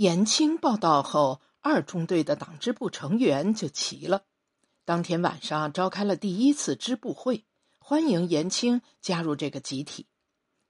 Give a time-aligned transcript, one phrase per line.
[0.00, 4.22] 延青报道后，二中队的党支部成员就齐了。
[4.86, 7.44] 当天晚上召开了第一次支部会，
[7.78, 10.06] 欢迎延青加入这个集体。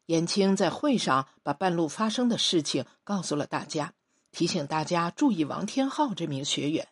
[0.07, 3.95] 延青在会上把半路发生的事情告诉了大家，
[4.33, 6.89] 提醒大家注意王天浩这名学员。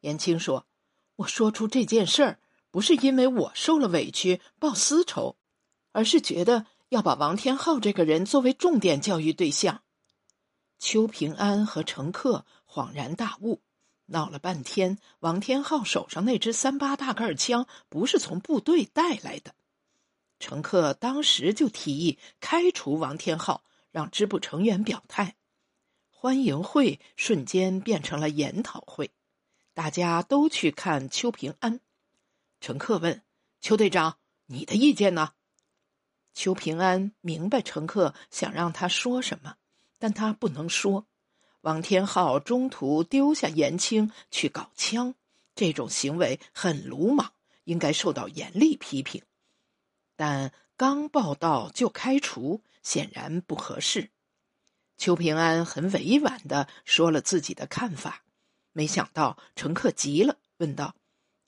[0.00, 0.66] 延青说
[1.16, 2.38] ：“我说出这件事儿，
[2.70, 5.36] 不是因为我受了委屈报私仇，
[5.92, 9.80] 而是觉得要把王天浩这个人作为重点教育对象。”
[10.78, 13.62] 邱平安和乘客恍然大悟，
[14.06, 19.54] 闹了半天，王天浩手上那支三八大盖枪不是从部队带来的。
[20.38, 25.36] 乘客当时就提议开除王天浩，让支部成员表态。
[26.10, 29.10] 欢迎会瞬间变成了研讨会，
[29.74, 31.80] 大家都去看邱平安。
[32.60, 33.22] 乘客问
[33.60, 35.32] 邱队长：“你的意见呢？”
[36.34, 39.56] 邱平安明白乘客想让他说什么。
[39.98, 41.06] 但他不能说，
[41.62, 45.14] 王天浩中途丢下延青去搞枪，
[45.54, 47.32] 这种行为很鲁莽，
[47.64, 49.22] 应该受到严厉批评。
[50.14, 54.10] 但刚报道就开除，显然不合适。
[54.98, 58.22] 邱平安很委婉的说了自己的看法，
[58.72, 60.94] 没想到乘客急了，问道：“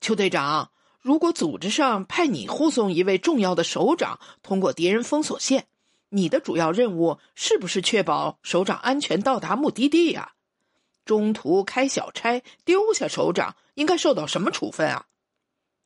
[0.01, 5.67] 邱队长，如果组织上派你护送一位重要的首长通过敌人封锁线？”
[6.09, 10.33] 你的主要任务是不是确保首长安全到达目的地呀？
[11.05, 15.07] 中途开小差丢下首长，应该受到什么处分啊？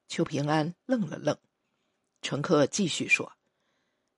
[0.09, 1.38] 邱平安愣了愣，
[2.21, 3.31] 乘客继续说：“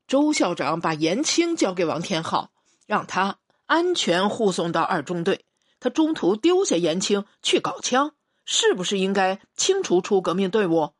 [0.07, 2.51] 周校长把严青交给王天浩，
[2.87, 5.45] 让他安全护送到二中队。
[5.79, 10.93] 他中途丢下严青去搞枪，是不是应该清除出革命队伍？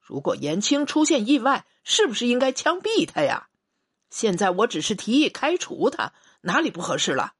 [0.00, 3.48] 如果严青出现意外，是不是应该枪毙他呀？”
[4.10, 6.12] 现在我只是提议开除他，
[6.42, 7.34] 哪里不合适了？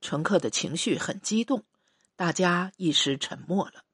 [0.00, 1.64] 乘客的情绪很激动，
[2.16, 3.84] 大家一时沉默了。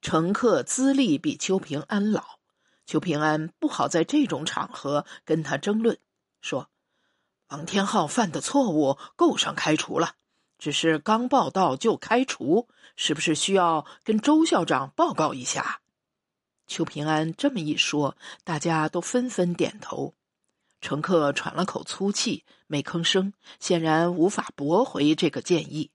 [0.00, 2.38] 乘客资历比邱平安老，
[2.86, 5.98] 邱平安不好在这种场合跟他争论，
[6.40, 6.70] 说
[7.50, 10.14] ：“王天浩犯的错误够上开除了，
[10.58, 15.80] 只是刚报道就开除，是不是需要跟周校长报告一下？”
[16.66, 20.14] 邱平安这么一说，大家都纷纷点头。
[20.80, 25.90] 乘客喘了口粗气，没吭声，显然无法驳回这个建议。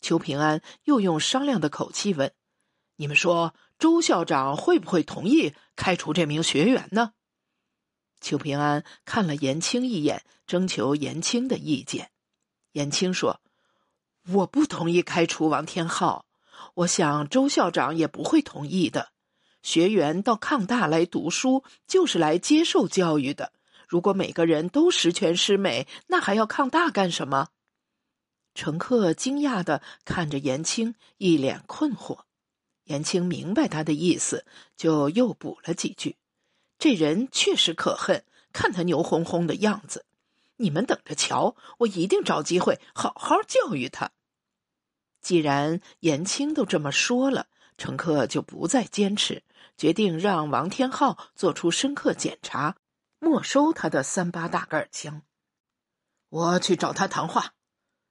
[0.00, 2.32] 邱平安又用商量的口气问
[2.96, 7.12] ：“你们说，周校长会不会同意开除这名学员呢？”
[8.20, 12.10] 邱平安看了严青一眼，征求严青的意见。
[12.72, 13.40] 严青说
[14.32, 16.24] ：“我不同意开除王天浩，
[16.74, 19.12] 我想周校长也不会同意的。
[19.62, 23.52] 学员到抗大来读书，就是来接受教育的。”
[23.86, 27.48] 如果每个人都十全十美，那还要抗大干什么？
[28.54, 32.20] 乘客惊讶的看着严青，一脸困惑。
[32.84, 36.16] 严青明白他的意思，就又补了几句
[36.78, 40.04] ：“这人确实可恨，看他牛哄哄的样子，
[40.56, 44.10] 你们等着瞧，我一定找机会好好教育他。”
[45.20, 49.42] 既然严青都这么说了，乘客就不再坚持，
[49.76, 52.76] 决定让王天浩做出深刻检查。
[53.18, 55.22] 没收他的三八大盖枪，
[56.28, 57.54] 我去找他谈话。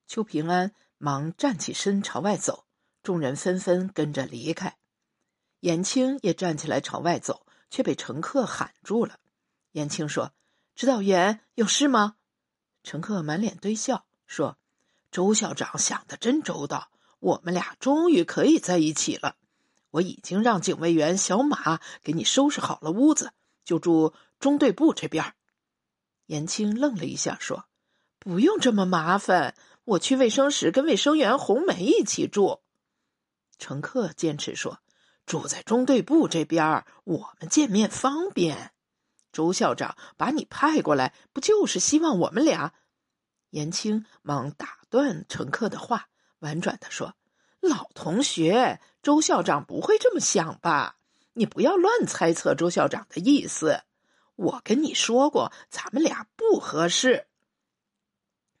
[0.08, 2.66] 邱平安忙站起身朝外走，
[3.04, 4.76] 众人纷纷跟着离开。
[5.60, 9.18] 严青也站起来朝外走，却被乘客喊住了。
[9.72, 10.32] 严青说
[10.74, 12.16] ：“指导员有事吗？”
[12.82, 14.58] 乘客满脸堆笑说
[15.12, 16.90] ：“周校长想的真周到，
[17.20, 19.36] 我们俩终于可以在一起了。
[19.90, 23.32] 我已经让警卫员小马给你收拾好了屋子，
[23.64, 25.34] 就住。”中队部这边，
[26.26, 27.64] 严青愣了一下，说
[28.18, 29.54] ：“不用这么麻烦，
[29.84, 32.60] 我去卫生室跟卫生员红梅一起住。”
[33.58, 34.80] 乘客坚持说
[35.24, 38.72] ：“住在中队部这边，我们见面方便。”
[39.32, 42.74] 周校长把你派过来，不就是希望我们俩？
[43.50, 46.08] 严青忙打断乘客的话，
[46.40, 47.14] 婉转的说
[47.60, 50.96] ：“老同学，周校长不会这么想吧？
[51.32, 53.82] 你不要乱猜测周校长的意思。”
[54.36, 57.26] 我跟你说过，咱们俩不合适。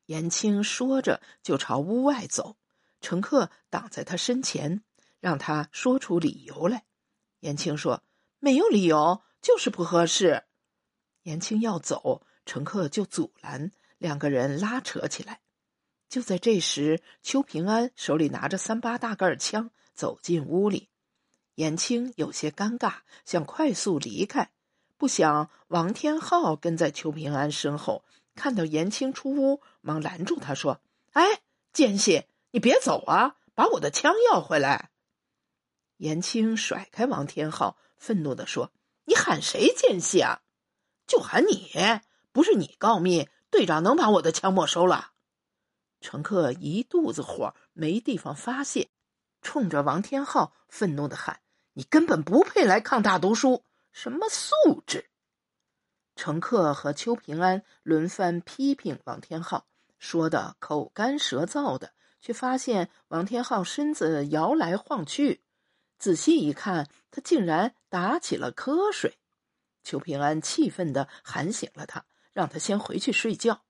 [0.06, 2.56] 严青说着就朝屋外走，
[3.00, 4.82] 乘客挡在他身前，
[5.20, 6.84] 让他说出理由来。
[7.40, 8.02] 严青说
[8.40, 10.44] ：“没有理由，就是不合适。”
[11.24, 15.42] 严青要走，乘客就阻拦，两个人拉扯起来。
[16.08, 20.88] 就在这时，邱平安手里拿着三八大盖枪走进屋里，
[21.56, 24.52] 严青有些尴尬，想快速离开。
[24.98, 28.04] 不想王天浩跟在邱平安身后，
[28.34, 30.80] 看到严青出屋，忙拦住他说
[31.12, 33.36] ：“哎，奸细，你别走啊！
[33.54, 34.90] 把我的枪要回来！”
[35.98, 38.72] 严青甩开王天浩，愤怒地说
[39.04, 40.40] ：“你喊谁奸细啊？
[41.06, 41.72] 就喊你！
[42.32, 45.12] 不是你告密，队长能把我的枪没收了？”
[46.00, 48.88] 乘客一肚子火，没地方发泄，
[49.42, 51.40] 冲着王天浩愤怒的喊
[51.74, 53.62] ：“你根本不配来抗大读书，
[53.96, 55.08] 什么素质！”
[56.16, 59.66] 乘客和邱平安轮番批评王天浩，
[59.98, 65.42] 说的口干舌燥的，却发现王天浩身子摇来晃去。
[65.98, 69.18] 仔细一看，他竟然打起了瞌睡。
[69.82, 72.04] 邱平安气愤的喊醒了他，
[72.34, 73.62] 让他先回去睡觉。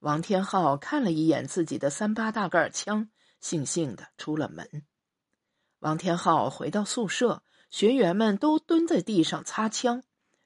[0.00, 3.08] 王天浩看了一眼自己的三八大盖枪，
[3.40, 4.84] 悻悻的出了门。
[5.78, 10.02] 王天浩回到宿舍，学员们都蹲在地上擦枪，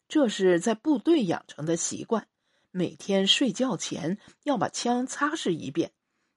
[0.06, 2.28] 这是在部队养成的习惯，
[2.70, 5.90] 每天睡觉前要把枪擦拭一遍，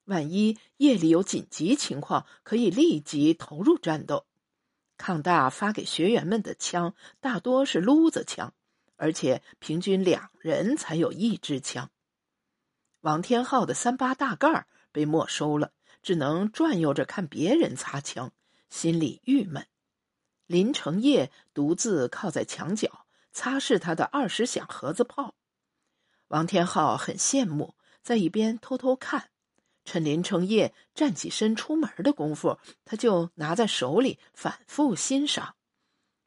[0.06, 4.26] 万一夜里有紧急情况，可以立即投入战斗。
[4.96, 8.52] 抗大发给学员们的枪大多是撸子枪，
[8.96, 11.88] 而且平均两人才有一支枪。
[13.02, 15.70] 王天浩的三八大盖被没收了，
[16.02, 18.32] 只能转悠着看别人擦枪，
[18.68, 19.64] 心里郁闷。
[20.50, 25.36] 林成业独自靠在墙角擦拭他的二十响盒子炮，
[26.26, 29.30] 王天浩很羡慕，在一边偷偷看。
[29.84, 35.54] 趁林成业站起身出门的功夫，他就拿在手里反复欣赏。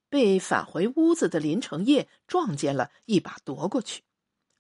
[0.08, 4.04] 被返回屋子的林成业撞见了，一把夺过去。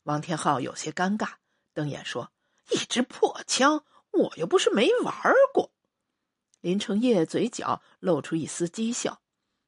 [0.03, 1.35] 王天浩有些尴尬，
[1.73, 2.33] 瞪眼说
[2.69, 5.15] ：“一支破枪，我又不是没玩
[5.53, 5.71] 过。”
[6.59, 9.21] 林成业嘴角露出一丝讥笑：“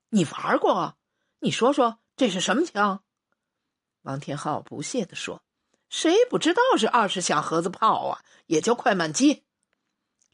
[0.10, 0.98] 你玩过？
[1.40, 3.04] 你说说这是什么枪？”
[4.04, 5.42] 王天浩不屑地说。
[5.88, 8.24] 谁不知道是二十响盒子炮啊？
[8.48, 9.46] 也叫快慢机。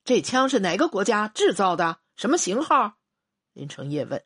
[0.04, 2.00] 这枪是哪个国家制造的？
[2.16, 2.98] 什么型号？
[3.52, 4.24] 林成业问。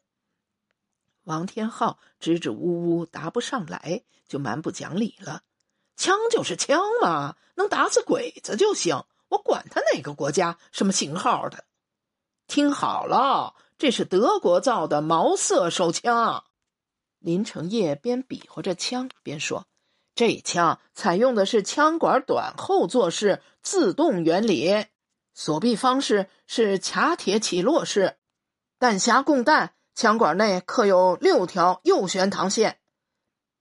[1.23, 5.41] 王天浩支支吾吾答不上来，就蛮不讲理了。
[5.97, 9.03] 枪就是枪嘛，能打死鬼子就行。
[9.29, 11.65] 我管他哪个国家什么型号的。
[12.47, 16.43] 听好了，这是德国造的毛瑟手枪。
[17.19, 19.67] 林成业边比划着枪边说。
[20.13, 24.85] 这枪采用的是枪管短后坐式自动原理，
[25.33, 28.15] 锁闭方式是卡铁起落式，
[28.79, 32.79] 弹匣供弹，枪管内刻有六条右旋膛线。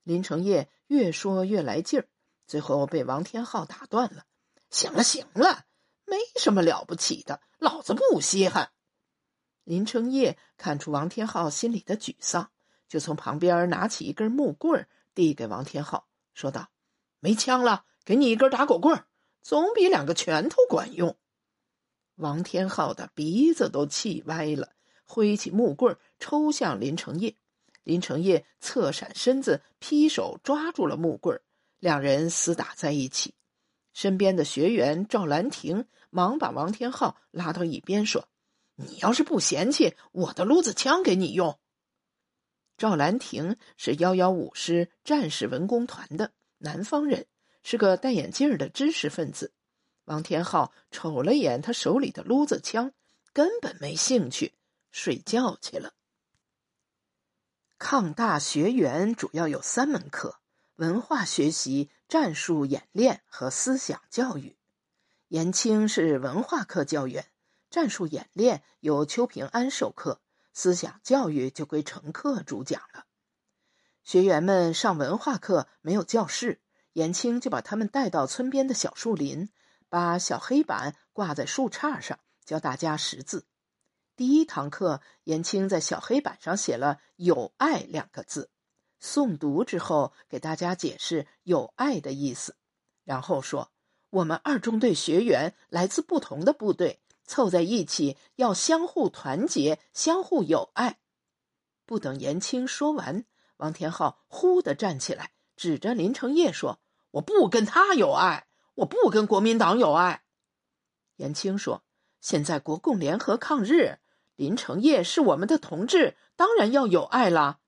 [0.04, 2.06] 林成业越说越来劲儿，
[2.46, 4.22] 最后被王天浩打断了
[4.70, 5.64] ：“行了行了，
[6.06, 8.70] 没什么了不起的，老子不稀罕。”
[9.64, 12.50] 林成业看出王天浩心里的沮丧，
[12.88, 16.06] 就从旁边拿起一根木棍递给王天浩。
[16.34, 16.68] 说道
[17.20, 19.04] ：“没枪了，给你一根打狗棍，
[19.40, 21.16] 总比两个拳头管用。”
[22.16, 24.70] 王天浩的鼻子都气歪了，
[25.04, 27.34] 挥起木棍抽向林成业。
[27.82, 31.40] 林成业侧闪身子，劈手抓住了木棍，
[31.78, 33.34] 两人厮打在一起。
[33.92, 38.28] 身边的学员赵兰亭忙把王天浩拉到一边，说
[38.76, 41.58] ：“你要是不嫌弃，我的撸子枪给你用。”
[42.76, 47.26] 赵兰亭是幺幺五师战士文工团的南方人，
[47.62, 49.52] 是个戴眼镜的知识分子。
[50.06, 52.92] 王天浩瞅了眼他手里的撸子枪，
[53.32, 54.54] 根本没兴趣，
[54.90, 55.94] 睡觉去了。
[57.78, 60.40] 抗大学员主要有三门课：
[60.76, 64.56] 文化学习、战术演练和思想教育。
[65.28, 67.26] 严青是文化课教员，
[67.74, 70.20] 战术演练由邱平安授课。
[70.52, 73.06] 思想教育就归乘客主讲了。
[74.04, 76.60] 学员们上文化课没有教室，
[76.92, 79.48] 严青就把他们带到村边的小树林，
[79.88, 83.48] 把小黑板挂在树杈上，教大家识字。
[84.14, 88.50] 第一堂课，严青在小黑板上写了“有爱”两个字，
[89.02, 92.54] 诵读之后给大家解释“有爱”的意思，
[93.02, 93.72] 然后说
[94.10, 100.98] ：“我们二中队学员来自不同的部队。”凑在一起，要相互团结，相互友爱。
[101.86, 103.24] 不等严青说完，
[103.56, 106.80] 王天浩忽地站起来，指着林成业说
[107.12, 110.24] ：“我不跟他有爱，我不跟国民党有爱。”
[111.16, 111.82] 严青说
[112.20, 113.98] ：“现在国共联合抗日，
[114.34, 117.60] 林成业是我们的同志，当然要有爱啦。”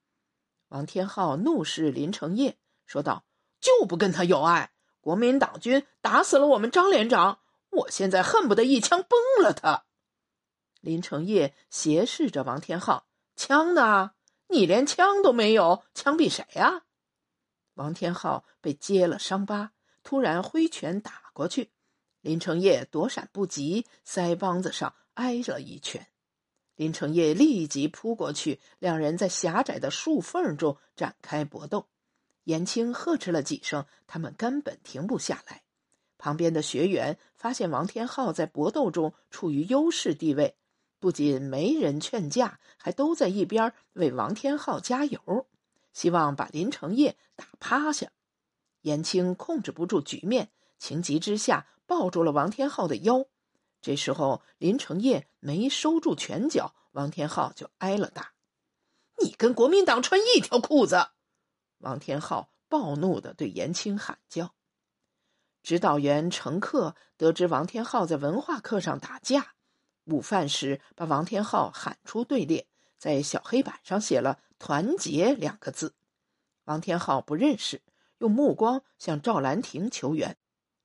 [0.69, 3.25] 王天浩怒视林成业，说道
[3.61, 4.73] ：“就不跟他有爱！
[5.01, 7.39] 国民党军打死了我们张连长。”
[7.71, 9.85] 我现在恨不得一枪崩了他。
[10.81, 13.07] 林成业斜视着王天浩
[13.37, 14.13] ：“枪呢？
[14.49, 16.85] 你连枪都没有，枪毙谁呀？”
[17.75, 21.73] 王天浩被揭了伤疤，突然挥拳打过去，
[22.21, 26.07] 林成业躲闪不及，腮帮子上挨了一拳。
[26.77, 31.89] 林成业立即扑过去，两人在狭窄的树缝中展开搏斗。
[32.45, 35.65] 严青呵斥了几声，他们根本停不下来。
[36.27, 40.57] 旁边的学员发现王天浩在搏斗中处于优势地位，
[40.99, 45.47] 不仅没人劝架，还都在一边为王天浩加油，
[45.93, 48.11] 希望把林成业打趴下。
[48.81, 53.27] 严青控制不住局面，情急之下抱住了王天浩的腰。
[53.81, 58.33] 这时候林成业没收住拳脚，王天浩就挨了打。
[59.23, 61.11] 你跟国民党穿一条裤子！
[61.79, 64.56] 王天浩暴怒的对严青喊叫。
[65.67, 69.55] 指导员程克得知王天浩在文化课上打架，
[70.05, 72.69] 午饭时把王天浩喊出队列，
[72.99, 75.97] 在小黑板上写了“团结”两个字。
[76.67, 77.83] 王天浩不认识，
[78.19, 80.37] 用目光向赵兰亭求援。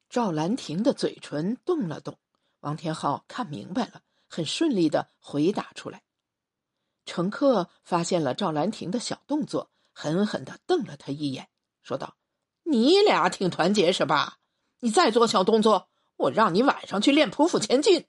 [0.10, 2.18] 赵兰亭的嘴唇动了动，
[2.62, 6.02] 王天浩看明白了，很顺利的回答出来。
[7.06, 11.50] 程克发现了赵兰亭的小动作，狠狠的瞪了他一眼，
[11.84, 12.18] 说道
[12.66, 14.40] ：“你俩挺团结是吧？”
[14.82, 18.08] 你再做小动作，我让你晚上去练匍匐前进。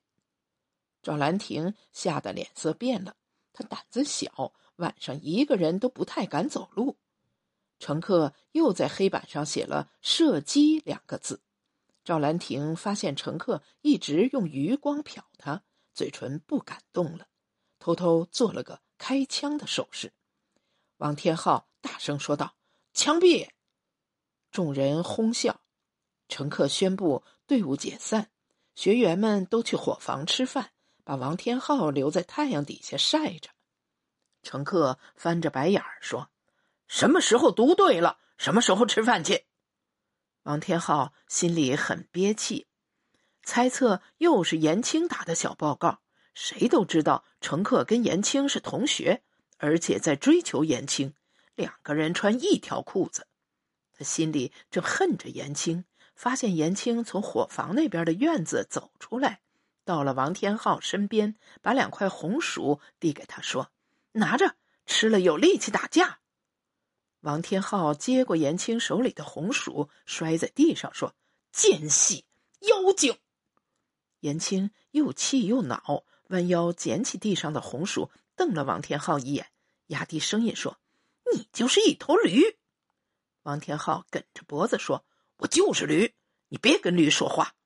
[1.02, 3.16] 赵兰亭吓得脸色变了，
[3.52, 6.96] 他胆子小，晚上一个人都不太敢走路。
[7.78, 11.42] 乘客又在黑板上写了“射击”两个字。
[12.04, 15.62] 赵兰亭发现乘客一直用余光瞟他，
[15.92, 17.26] 嘴唇不敢动了，
[17.78, 20.12] 偷偷做了个开枪的手势。
[20.96, 22.54] 王天浩大声说道
[22.94, 23.48] ：“枪毙！”
[24.50, 25.61] 众人哄笑。
[26.32, 28.30] 乘客宣布队伍解散，
[28.74, 30.70] 学员们都去伙房吃饭，
[31.04, 33.50] 把王天浩留在太阳底下晒着。
[34.42, 36.30] 乘客翻着白眼儿说
[36.88, 39.44] ：“什么时候读对了，什么时候吃饭去？”
[40.44, 42.66] 王天浩心里很憋气，
[43.42, 46.00] 猜测又是严青打的小报告。
[46.32, 49.22] 谁都知道乘客跟严青是同学，
[49.58, 51.12] 而且在追求严青，
[51.54, 53.26] 两个人穿一条裤子。
[53.92, 55.84] 他心里正恨着严青。
[56.14, 59.40] 发现严青从伙房那边的院子走出来，
[59.84, 63.70] 到了王天浩身边，把两块红薯递给他，说
[64.12, 64.54] ：“拿着，
[64.86, 66.20] 吃了有力气打架。”
[67.22, 71.14] 王天浩接过严青手里的红薯，摔在地上，说
[71.50, 72.24] ：“奸细，
[72.60, 73.18] 妖精！”
[74.20, 79.50] 严青又气又恼，弯腰捡起地上的红薯，瞪了王天浩一眼，
[79.88, 80.78] 压低声音说
[81.32, 82.58] ：“你就是一头驴。”
[83.42, 85.04] 王天浩梗着脖子说。
[85.42, 86.14] 我就是驴，
[86.46, 87.56] 你别跟驴说话。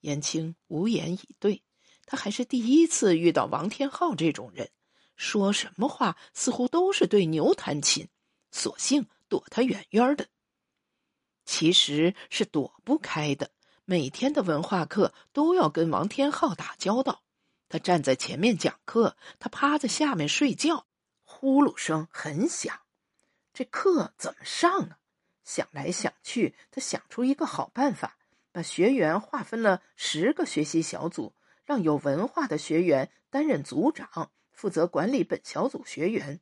[0.00, 1.62] 严青无言以对，
[2.06, 4.70] 他还是第一次遇到王天浩这种人，
[5.14, 8.08] 说什么话似乎都是对牛弹琴，
[8.50, 10.28] 索性躲他远远的。
[11.44, 13.50] 其实是躲不开的，
[13.84, 17.22] 每天的文化课都要跟王天浩打交道。
[17.68, 20.86] 他站在前面讲课，他趴在下面睡觉，
[21.22, 22.80] 呼噜声很响，
[23.52, 24.97] 这课怎么上啊？
[25.48, 28.18] 想来想去，他想出一个好办法，
[28.52, 31.32] 把学员划分了十个学习小组，
[31.64, 36.40] 让有文化的学员担任组长，负责管理本小组学员。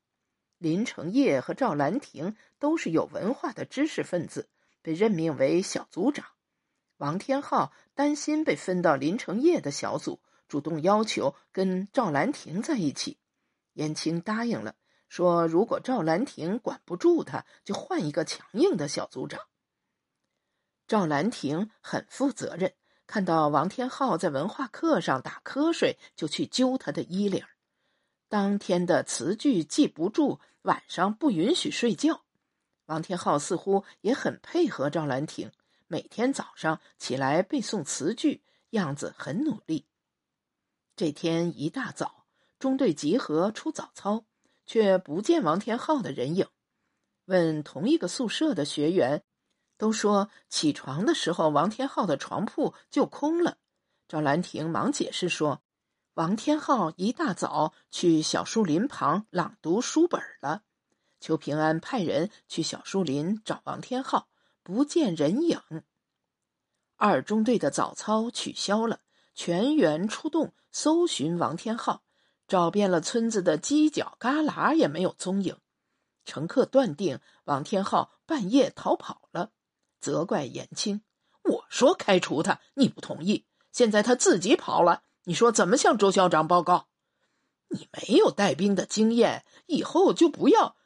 [0.59, 4.49] 林成业和赵兰亭都是有文化的知识分子，
[4.83, 6.27] 被任命为小组长。
[6.97, 13.19] 王天浩担心被分到林成业的小组，主动要求跟赵兰亭在一起。
[13.75, 14.75] 燕青答应了。
[15.09, 19.41] 说：“如果赵兰亭管不住他，就换一个强硬的小组长。”
[20.89, 22.75] 赵兰亭很负责任，
[23.07, 27.45] 看到王天浩在文化课上打瞌睡，就去揪他的衣领。
[28.29, 32.25] 当天的词句记不住，晚上不允许睡觉。
[32.87, 35.51] 王天浩似乎也很配合赵兰亭，
[35.87, 39.87] 每天早上起来背诵词句，样子很努力。
[40.95, 42.27] 这天一大早，
[42.59, 44.25] 中队集合出早操。
[44.67, 46.47] 却不见王天浩的人影。
[47.25, 49.25] 问同一个宿舍的学员，
[49.79, 53.59] 都说起床的时候王天浩的床铺就空了。
[54.09, 55.63] 赵兰亭忙解释说，
[56.15, 60.63] 王天浩一大早去小树林旁朗读书本了。
[61.19, 64.29] 邱平安派人去小树林找王天浩，
[64.63, 65.61] 不见人影。
[66.97, 69.01] 二中队的早操取消了，
[69.35, 72.05] 全员出动搜寻王天浩。
[72.49, 75.57] 找遍了村子的犄角旮旯，也没有踪影。
[76.25, 79.53] 乘客断定王天浩半夜逃跑了，
[80.01, 81.03] 责怪严青
[81.45, 83.47] ：“我说开除他，你不同意。
[83.73, 86.89] 现在他自己跑了，你说怎么向周校长报告？
[87.69, 90.77] 你没有带兵的经验，以后就不要。”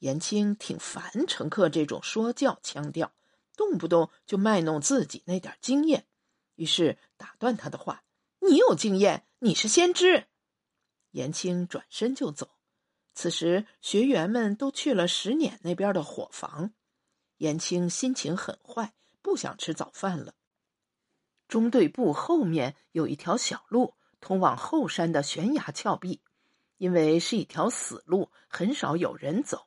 [0.00, 3.12] 严青挺烦乘客这种说教腔调，
[3.54, 6.06] 动不动就卖弄自己那点经验。
[6.54, 8.02] 于是打断他的话
[8.40, 10.26] ：“你有经验，你是先知。”
[11.10, 12.50] 严青转身就走。
[13.14, 16.72] 此时学员们都去了石碾那边的伙房，
[17.38, 20.34] 严青心情很坏，不想吃早饭了。
[21.48, 26.20] 中队部后面有一条小路，通往后山的悬崖峭壁。
[26.78, 29.66] 因为是一条死路，很少有人走。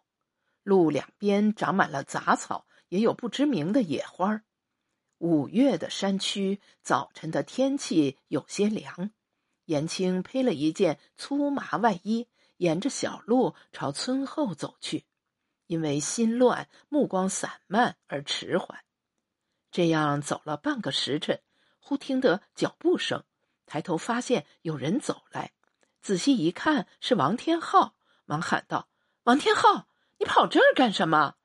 [0.64, 4.42] 路两边长满了杂草，也有不知名的野花。
[5.20, 9.12] 五月的山区，早晨的天气有些凉。
[9.65, 12.27] 严青披了一件粗麻外衣，
[12.58, 15.05] 沿着小路朝村后走去。
[15.67, 18.84] 因为心乱，目光散漫而迟缓。
[19.72, 21.41] 这样走了半个时辰，
[21.79, 23.24] 忽听得脚步声，
[23.65, 25.53] 抬头发现有人走来。
[26.01, 28.89] 仔细一看，是王天浩，忙喊道
[29.24, 29.88] ：“王天浩，
[30.20, 31.36] 你跑这儿干什么？”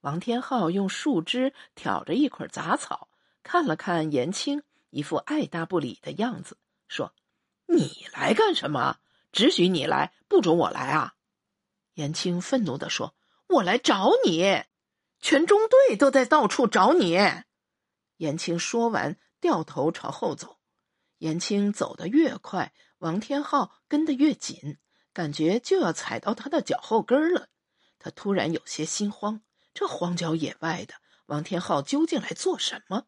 [0.00, 3.08] 王天浩用树枝挑着一捆杂草，
[3.42, 6.56] 看了看严青，一副爱答不理的样子，
[6.88, 7.14] 说
[7.66, 8.98] ：“你来干什么？
[9.32, 11.14] 只许你来，不准我来啊！”
[11.94, 13.14] 严青愤怒地说
[13.48, 14.64] ：“我来找你，
[15.20, 17.18] 全中队都在到处找你。”
[18.18, 20.58] 严青说完，掉头朝后走。
[21.18, 22.72] 严青走得越快。
[22.98, 24.78] 王天浩跟得越紧，
[25.12, 27.48] 感觉就要踩到他的脚后跟了。
[27.98, 29.42] 他突然有些心慌，
[29.74, 30.94] 这荒郊野外的，
[31.26, 33.04] 王天浩究竟来做什么？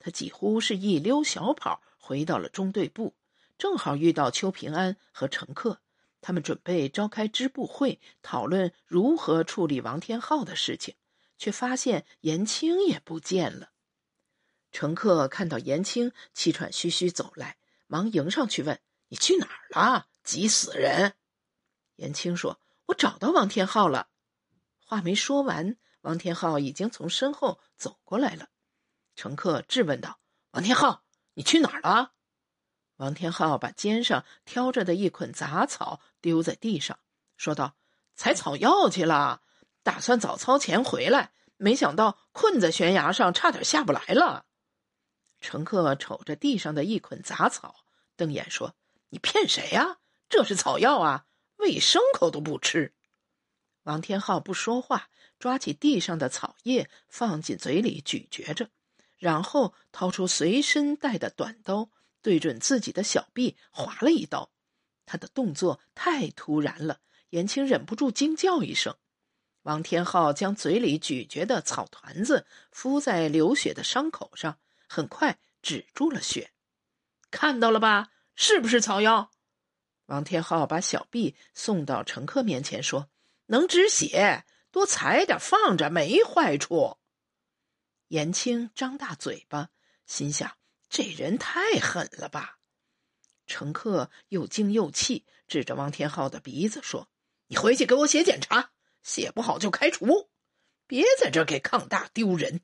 [0.00, 3.16] 他几乎是一溜小跑回到了中队部，
[3.56, 5.80] 正好遇到邱平安和乘客，
[6.20, 10.96] 他们准备召开支部会，讨论如何处理王天浩的事情，
[11.38, 13.70] 却发现严青也不见了。
[14.70, 17.56] 乘客看到严青气喘吁吁走来，
[17.86, 18.78] 忙迎上去问。
[19.08, 20.08] 你去哪儿了？
[20.22, 21.14] 急死人！
[21.96, 24.08] 严青说：“我找到王天浩了。”
[24.84, 28.50] 话没说完，王天浩已经从身后走过来了。
[29.16, 30.18] 乘客质问道
[30.52, 31.03] ：“王天浩，
[31.34, 32.12] 你去哪儿了？”
[32.96, 36.98] 王天浩把肩上挑着的一捆杂草丢在地上，
[37.36, 37.76] 说道
[38.14, 39.42] ：“采草药去了，
[39.82, 44.46] 打算早操前回来，没想到困在悬崖上，差点下不来了。”
[45.40, 47.84] 乘客瞅着地上的一捆杂草，
[48.16, 48.74] 瞪眼说。
[49.10, 49.98] 你骗谁呀？
[50.28, 51.26] 这是草药啊，
[51.58, 52.94] 喂牲口都不吃。
[53.84, 58.70] 王天浩不说话，抓起地上的草叶放进嘴里咀嚼着，
[59.24, 61.88] 然后掏出随身带的短刀，
[62.20, 64.50] 对准自己的小臂划了一刀。
[65.06, 68.94] 他的动作太突然了，严青忍不住惊叫一声。
[69.62, 76.50] 王天浩将嘴里咀嚼的草团子敷在流血的伤口上，很快止住了血。
[77.30, 78.10] 看到了吧？
[78.34, 79.30] 是不是草药？
[80.04, 83.08] 王天浩把小臂送到乘客面前，说
[83.48, 86.98] ：“能止血，多采点放着没坏处。”
[88.14, 89.70] 严青张大嘴巴，
[90.06, 90.56] 心想
[90.88, 92.60] ：“这人太狠了吧！”
[93.44, 97.10] 乘客又惊又气，指着王天浩的鼻子说
[97.50, 98.70] ：“你回去给我写检查，
[99.02, 100.30] 写不好就开除，
[100.86, 102.60] 别在这给抗大丢人。”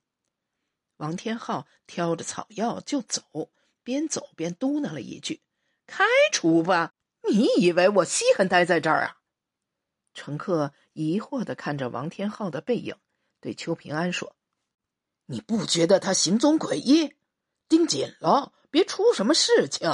[0.98, 3.50] 王天浩挑着草药就走，
[3.82, 5.42] 边走边嘟囔了一句。
[5.88, 6.94] 开除吧！
[7.28, 9.16] 你以为我稀罕待在这儿啊？
[10.14, 12.94] 乘客疑惑的看着王天浩的背影，
[13.40, 14.36] 对邱平安说
[15.30, 17.14] ：“你不觉得他行踪诡异？
[17.68, 19.88] 盯紧了，别出什么事情。”